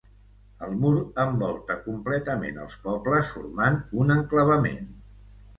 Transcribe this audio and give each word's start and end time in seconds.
El 0.67 0.71
mur 0.85 0.93
envolta 1.23 1.75
completament 1.83 2.57
els 2.63 2.79
pobles 2.87 3.35
formant 3.37 3.81
un 4.05 4.19
enclavament. 4.21 4.91